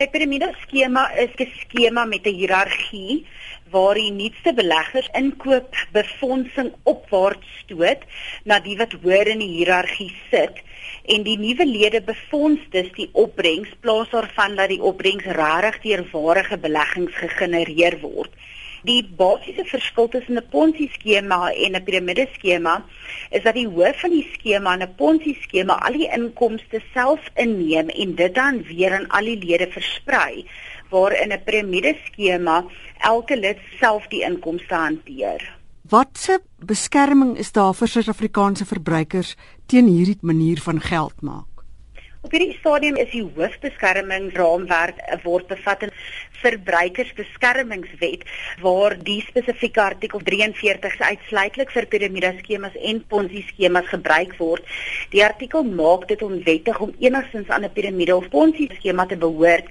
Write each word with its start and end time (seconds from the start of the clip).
'n 0.00 0.08
Piramide 0.12 0.46
skema 0.62 1.02
is 1.22 1.32
'n 1.44 1.50
skema 1.60 2.02
met 2.12 2.24
'n 2.26 2.38
hiërargie 2.40 3.16
waar 3.72 3.98
die 3.98 4.12
nuutste 4.20 4.52
beleggers 4.60 5.08
inkoop 5.20 5.68
befondsing 5.96 6.70
opwaarts 6.92 7.50
stoot 7.62 8.06
na 8.48 8.56
die 8.68 8.76
wat 8.80 8.96
hoër 9.02 9.28
in 9.34 9.42
die 9.44 9.50
hiërargie 9.58 10.08
sit 10.30 10.62
en 11.14 11.26
die 11.28 11.36
nuwe 11.44 11.66
lede 11.66 12.00
befonds 12.12 12.62
dus 12.76 12.88
die 12.96 13.10
opbrengs 13.24 13.76
plaas 13.84 14.08
daarvan 14.16 14.56
dat 14.62 14.72
die 14.72 14.82
opbrengs 14.92 15.28
regtig 15.42 15.80
deur 15.84 16.02
ware 16.14 16.58
beleggings 16.64 17.14
gegenereer 17.24 18.00
word. 18.00 18.32
Die 18.88 19.02
basiese 19.04 19.64
verskil 19.68 20.08
tussen 20.08 20.38
'n 20.38 20.48
Ponzi 20.50 20.88
skema 20.94 21.52
en 21.52 21.76
'n 21.76 21.84
piramide 21.84 22.26
skema 22.34 22.84
is 23.30 23.42
dat 23.42 23.54
die 23.54 23.68
hoof 23.68 24.00
van 24.00 24.10
die 24.10 24.26
skema 24.32 24.74
in 24.74 24.82
'n 24.82 24.94
Ponzi 24.96 25.36
skema 25.42 25.74
al 25.86 25.92
die 25.92 26.08
inkomste 26.08 26.80
self 26.94 27.20
inneem 27.34 27.88
en 27.88 28.14
dit 28.14 28.34
dan 28.34 28.62
weer 28.62 28.92
aan 28.94 29.08
al 29.08 29.24
die 29.24 29.38
lede 29.44 29.66
versprei, 29.66 30.46
waar 30.88 31.12
in 31.12 31.32
'n 31.32 31.42
piramide 31.44 31.94
skema 32.06 32.64
elke 32.98 33.36
lid 33.36 33.58
self 33.80 34.08
die 34.08 34.22
inkomste 34.22 34.74
hanteer. 34.74 35.60
Watse 35.90 36.40
beskerming 36.58 37.36
is 37.36 37.52
daar 37.52 37.74
vir 37.74 37.88
Suid-Afrikaanse 37.88 38.64
verbruikers 38.64 39.36
teen 39.66 39.86
hierdie 39.86 40.18
manier 40.20 40.60
van 40.60 40.80
geld 40.80 41.22
maak? 41.22 41.49
Op 42.20 42.34
hierdie 42.36 42.56
stadium 42.58 42.98
is 43.00 43.08
die 43.14 43.22
hoofbeskermingsraamwerk 43.24 44.98
word 45.22 45.46
bevat 45.48 45.86
in 45.86 45.92
verbruikersbeskermingswet 46.42 48.26
waar 48.60 48.92
die 49.04 49.22
spesifieke 49.24 49.80
artikel 49.80 50.20
43 50.26 50.98
uitsluitlik 51.00 51.72
vir 51.72 51.86
piramideskemas 51.94 52.76
en 52.90 53.00
ponzi 53.08 53.40
skemas 53.48 53.88
gebruik 53.88 54.34
word. 54.40 54.68
Die 55.14 55.22
artikel 55.24 55.64
maak 55.64 56.04
dit 56.12 56.20
onwettig 56.24 56.80
om 56.84 56.92
enigstens 57.00 57.48
aan 57.48 57.64
'n 57.64 57.72
piramide 57.72 58.16
of 58.16 58.28
ponzi 58.28 58.68
skema 58.74 59.06
te 59.06 59.16
behoort. 59.16 59.64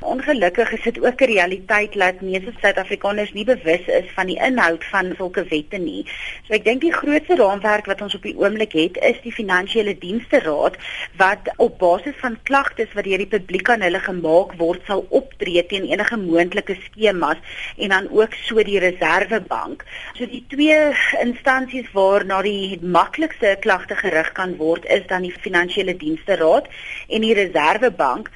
Ongelukkig 0.00 0.72
is 0.78 0.82
dit 0.88 1.00
ook 1.04 1.20
'n 1.20 1.32
realiteit 1.34 1.92
dat 1.92 2.20
meeste 2.20 2.52
Suid-Afrikaners 2.60 3.32
nie 3.32 3.44
bewus 3.44 3.84
is 3.86 4.08
van 4.16 4.26
die 4.26 4.40
inhoud 4.40 4.84
van 4.84 5.12
sulke 5.16 5.44
wette 5.44 5.78
nie. 5.78 6.06
So 6.48 6.54
ek 6.54 6.64
dink 6.64 6.80
die 6.80 6.92
grootste 6.92 7.36
raamwerk 7.36 7.86
wat 7.86 8.00
ons 8.00 8.14
op 8.14 8.22
die 8.22 8.36
oomblik 8.36 8.72
het 8.72 8.96
is 8.96 9.20
die 9.22 9.32
Finansiële 9.32 9.98
Dienste 9.98 10.38
Raad 10.38 10.76
wat 11.16 11.52
op 11.56 11.89
basis 11.90 12.16
van 12.22 12.36
klagtes 12.48 12.92
wat 12.96 13.06
deur 13.08 13.22
die 13.22 13.30
publiek 13.34 13.70
aan 13.72 13.84
hulle 13.86 14.00
gemaak 14.04 14.52
word 14.60 14.84
sal 14.88 15.02
optree 15.20 15.62
teen 15.70 15.88
enige 15.90 16.18
moontlike 16.22 16.76
skemas 16.86 17.40
en 17.76 17.94
dan 17.94 18.08
ook 18.14 18.36
so 18.44 18.62
die 18.70 18.78
Reserwebank. 18.82 19.84
So 20.18 20.28
die 20.30 20.44
twee 20.52 20.78
instansies 21.22 21.88
waar 21.96 22.26
na 22.26 22.42
die 22.46 22.78
maklikste 22.98 23.56
klagte 23.64 23.98
gerig 24.02 24.32
kan 24.38 24.56
word 24.60 24.86
is 24.98 25.06
dan 25.10 25.26
die 25.26 25.34
Finansiële 25.46 25.96
Dienste 26.04 26.38
Raad 26.40 26.70
en 27.08 27.26
die 27.26 27.34
Reserwebank. 27.34 28.30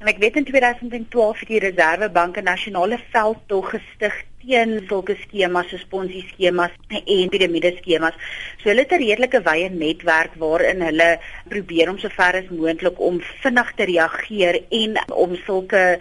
En 0.00 0.08
ek 0.08 0.16
weet 0.16 0.38
in 0.40 0.46
2012 0.48 1.40
het 1.42 1.48
die 1.52 1.58
Reserwebank 1.60 2.38
'n 2.40 2.46
nasionale 2.48 2.98
veldtog 3.12 3.66
gestig 3.70 4.14
teen 4.40 4.70
sulke 4.88 5.16
skemas 5.24 5.68
soos 5.68 5.84
ponzi 5.90 6.22
skemas 6.28 6.72
en 6.88 7.28
piramide 7.28 7.72
skemas. 7.80 8.16
So 8.62 8.70
hulle 8.70 8.86
het 8.86 8.94
'n 8.96 9.02
redelike 9.02 9.42
wye 9.48 9.68
netwerk 9.68 10.32
waarin 10.44 10.80
hulle 10.88 11.10
probeer 11.48 11.90
om 11.90 11.98
sover 11.98 12.40
as 12.40 12.48
moontlik 12.48 13.00
om 13.00 13.20
vinnig 13.42 13.72
te 13.76 13.84
reageer 13.92 14.62
en 14.70 14.96
om 15.12 15.36
sulke 15.36 16.00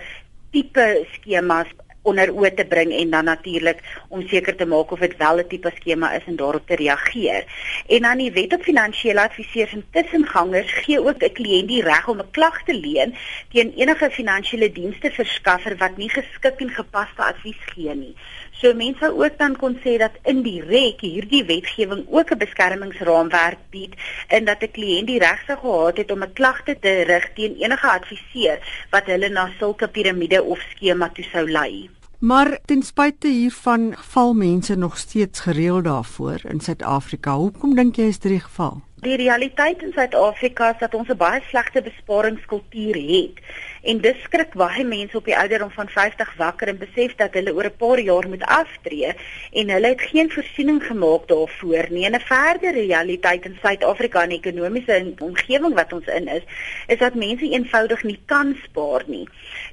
tipe 0.52 1.05
skemas 1.14 1.67
onder 2.02 2.31
oë 2.31 2.53
te 2.55 2.66
bring 2.66 2.94
en 2.95 3.09
dan 3.09 3.25
natuurlik 3.25 3.81
om 4.08 4.22
seker 4.28 4.55
te 4.55 4.66
maak 4.66 4.92
of 4.92 5.00
dit 5.00 5.17
wel 5.17 5.39
'n 5.39 5.47
tipe 5.47 5.72
skema 5.75 6.11
is 6.14 6.25
en 6.25 6.36
daarop 6.36 6.67
te 6.67 6.75
reageer. 6.75 7.44
En 7.88 8.02
dan 8.02 8.17
die 8.17 8.31
wet 8.31 8.53
op 8.53 8.64
finansiële 8.64 9.22
adviseurs 9.22 9.73
en 9.73 9.86
tussengangers 9.92 10.72
gee 10.72 11.00
ook 11.00 11.23
'n 11.23 11.33
kliënt 11.33 11.67
die 11.67 11.83
reg 11.83 12.08
om 12.08 12.20
'n 12.20 12.31
klag 12.31 12.64
te 12.64 12.73
leen 12.73 13.16
teen 13.52 13.73
enige 13.75 14.09
finansiële 14.09 14.72
dienste 14.72 15.11
verskaffer 15.11 15.77
wat 15.77 15.97
nie 15.97 16.09
geskik 16.09 16.59
en 16.59 16.70
gepaste 16.70 17.23
advies 17.23 17.61
gee 17.73 17.95
nie. 17.95 18.16
So 18.60 18.74
mense 18.76 19.00
sou 19.00 19.24
ook 19.24 19.38
dan 19.40 19.54
kon 19.56 19.78
sê 19.84 19.94
dat 20.02 20.18
indirek 20.28 21.00
hierdie 21.06 21.46
wetgewing 21.48 22.02
ook 22.12 22.32
'n 22.32 22.42
beskermingsraamwerk 22.42 23.61
bied 23.72 23.94
in 24.28 24.45
dat 24.45 24.64
'n 24.64 24.72
kliënt 24.76 25.08
die 25.08 25.20
reg 25.20 25.39
sou 25.48 25.58
gehad 25.61 25.98
het 25.98 26.11
om 26.11 26.23
'n 26.23 26.33
klagte 26.33 26.76
te 26.80 27.04
rig 27.11 27.28
teen 27.36 27.56
enige 27.56 27.88
adviseur 27.88 28.60
wat 28.92 29.06
hulle 29.06 29.30
na 29.30 29.50
sulke 29.60 29.88
piramide 29.88 30.44
of 30.44 30.60
skema 30.72 31.10
toe 31.10 31.23
sou 31.23 31.45
lei. 31.52 31.89
Maar 32.20 32.60
ten 32.66 32.82
spyte 32.83 33.28
hiervan 33.28 33.95
val 33.98 34.33
mense 34.33 34.76
nog 34.76 34.98
steeds 34.98 35.39
gereeld 35.39 35.83
daarvoor 35.83 36.39
in 36.44 36.60
Suid-Afrika. 36.60 37.36
Hoekom 37.36 37.76
dink 37.76 37.95
jy 37.95 38.08
is 38.12 38.20
dit 38.20 38.32
die 38.32 38.39
geval? 38.39 38.82
Die 39.00 39.16
realiteit 39.16 39.82
in 39.82 39.94
Suid-Afrika 39.95 40.73
is 40.73 40.80
dat 40.80 40.94
ons 40.94 41.08
'n 41.08 41.17
baie 41.17 41.42
slegte 41.50 41.82
besparingskultuur 41.82 42.95
het. 42.95 43.39
En 43.82 44.02
dis 44.04 44.17
skrik 44.26 44.58
baie 44.60 44.84
mense 44.84 45.16
op 45.16 45.28
die 45.30 45.38
ouderdom 45.40 45.70
van 45.72 45.88
50 45.88 46.34
wakker 46.38 46.67
en 46.67 46.80
besef 46.82 47.14
dat 47.16 47.36
hulle 47.38 47.54
oor 47.56 47.70
'n 47.70 47.78
paar 47.80 48.00
jaar 48.00 48.28
moet 48.28 48.44
aftree 48.44 49.14
en 49.54 49.70
hulle 49.70 49.88
het 49.88 50.02
geen 50.02 50.32
voorsiening 50.32 50.84
gemaak 50.84 51.28
daarvoor 51.28 51.88
nie. 51.89 52.06
'n 52.10 52.20
Verdere 52.20 52.82
realiteit 52.82 53.45
in 53.45 53.58
Suid-Afrika 53.62 54.23
en 54.23 54.32
ekonomiese 54.32 55.14
omgewing 55.20 55.73
wat 55.76 55.94
ons 55.94 56.06
in 56.08 56.28
is, 56.28 56.44
is 56.88 56.98
dat 56.98 57.14
mense 57.16 57.50
eenvoudig 57.50 58.04
nie 58.04 58.20
kan 58.26 58.56
spaar 58.64 59.04
nie. 59.08 59.28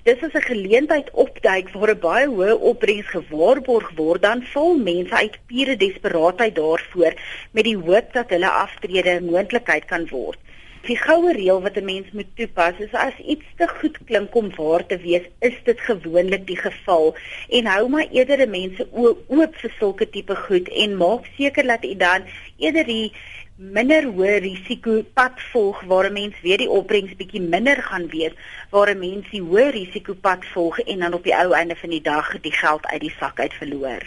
Dis 0.04 0.22
as 0.22 0.34
'n 0.34 0.50
geleentheid 0.52 1.10
opduik 1.10 1.68
waar 1.72 1.90
'n 1.90 1.98
baie 1.98 2.26
hoë 2.26 2.60
opbrengs 2.60 3.06
gewaarborg 3.06 3.90
word, 3.96 4.22
dan 4.22 4.42
val 4.42 4.76
mense 4.76 5.14
uit 5.14 5.38
pure 5.46 5.76
desperaatheid 5.76 6.54
daarvoor 6.54 7.14
met 7.50 7.64
die 7.64 7.76
hoop 7.76 8.12
dat 8.12 8.30
hulle 8.30 8.50
aftrede 8.50 9.10
'n 9.20 9.30
moontlikheid 9.30 9.84
kan 9.84 10.08
word. 10.08 10.38
Die 10.86 10.94
goue 10.94 11.32
reël 11.34 11.60
wat 11.62 11.76
'n 11.80 11.84
mens 11.84 12.10
moet 12.12 12.28
toepas 12.38 12.76
is 12.84 12.92
as 12.92 13.16
iets 13.18 13.46
te 13.58 13.66
goed 13.68 13.96
klink 14.08 14.34
om 14.40 14.50
waar 14.56 14.86
te 14.86 14.98
wees, 14.98 15.24
is 15.48 15.56
dit 15.64 15.80
gewoonlik 15.80 16.46
die 16.46 16.58
geval 16.58 17.16
en 17.58 17.66
hou 17.66 17.88
maar 17.88 18.06
eerder 18.10 18.48
mense 18.48 18.86
oop 18.92 19.56
vir 19.62 19.72
sulke 19.78 20.06
tipe 20.10 20.36
goed 20.36 20.68
en 20.68 20.96
maak 20.96 21.26
seker 21.38 21.66
dat 21.66 21.82
jy 21.82 21.96
dan 21.96 22.22
eerder 22.56 22.86
die 22.86 23.12
minder 23.56 24.06
hoë 24.06 24.36
risiko 24.46 25.02
pad 25.18 25.42
volg 25.52 25.82
waar 25.90 26.06
'n 26.10 26.18
mens 26.20 26.36
weet 26.46 26.62
die 26.62 26.70
opbrengs 26.78 27.16
bietjie 27.16 27.42
minder 27.42 27.82
gaan 27.82 28.06
wees 28.14 28.38
waar 28.70 28.94
'n 28.94 28.98
mens 28.98 29.30
die 29.30 29.42
hoë 29.42 29.70
risiko 29.70 30.14
pad 30.14 30.44
volg 30.52 30.78
en 30.78 30.98
dan 30.98 31.14
op 31.14 31.24
die 31.24 31.34
ou 31.34 31.50
einde 31.52 31.76
van 31.76 31.90
die 31.90 32.02
dag 32.02 32.40
die 32.40 32.56
geld 32.62 32.86
uit 32.86 33.00
die 33.00 33.16
sak 33.18 33.40
uit 33.40 33.54
verloor. 33.54 34.06